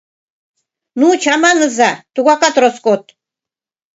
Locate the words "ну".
0.99-1.07